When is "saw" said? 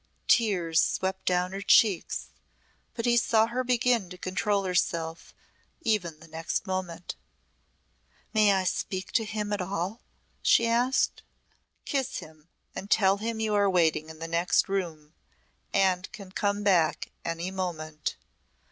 3.15-3.45